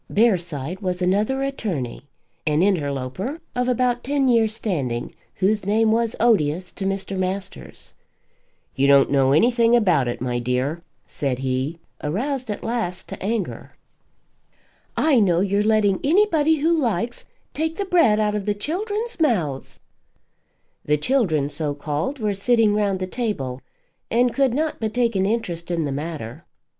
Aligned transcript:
Bearside 0.11 0.79
was 0.79 0.99
another 0.99 1.43
attorney, 1.43 2.09
an 2.47 2.63
interloper 2.63 3.39
of 3.55 3.67
about 3.67 4.03
ten 4.03 4.27
years' 4.27 4.55
standing, 4.55 5.13
whose 5.35 5.63
name 5.63 5.91
was 5.91 6.15
odious 6.19 6.71
to 6.71 6.85
Mr. 6.87 7.15
Masters. 7.15 7.93
"You 8.75 8.87
don't 8.87 9.11
know 9.11 9.31
anything 9.31 9.75
about 9.75 10.07
it, 10.07 10.19
my 10.19 10.39
dear," 10.39 10.81
said 11.05 11.37
he, 11.37 11.77
aroused 12.03 12.49
at 12.49 12.63
last 12.63 13.09
to 13.09 13.23
anger. 13.23 13.77
"I 14.97 15.19
know 15.19 15.39
you're 15.39 15.61
letting 15.61 15.99
anybody 16.03 16.55
who 16.55 16.73
likes 16.81 17.23
take 17.53 17.75
the 17.75 17.85
bread 17.85 18.19
out 18.19 18.33
of 18.33 18.47
the 18.47 18.55
children's 18.55 19.19
mouths." 19.19 19.79
The 20.83 20.97
children, 20.97 21.47
so 21.47 21.75
called, 21.75 22.17
were 22.17 22.33
sitting 22.33 22.73
round 22.73 22.97
the 22.97 23.05
table 23.05 23.61
and 24.09 24.33
could 24.33 24.55
not 24.55 24.79
but 24.79 24.95
take 24.95 25.15
an 25.15 25.27
interest 25.27 25.69
in 25.69 25.85
the 25.85 25.91
matter. 25.91 26.43